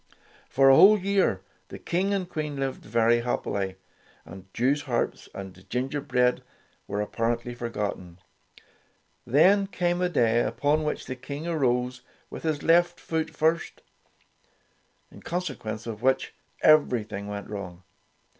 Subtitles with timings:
[0.49, 3.75] For a whole year the King and Queen lived very happily,
[4.25, 6.41] and Jewsharps and gin gerbread
[6.87, 8.17] were apparently forgotten.
[9.27, 12.01] Then came a day upon which the King arose
[12.31, 13.83] with his left foot first,
[15.11, 16.33] in consequence of which
[16.63, 17.83] everything went wrong.